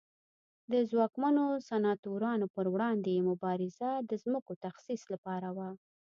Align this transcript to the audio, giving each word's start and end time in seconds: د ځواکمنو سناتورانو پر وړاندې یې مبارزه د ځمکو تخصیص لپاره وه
د 0.71 0.73
ځواکمنو 0.89 1.45
سناتورانو 1.69 2.45
پر 2.55 2.65
وړاندې 2.73 3.09
یې 3.15 3.21
مبارزه 3.29 3.89
د 4.09 4.11
ځمکو 4.23 4.51
تخصیص 4.65 5.01
لپاره 5.13 5.49
وه 5.57 5.69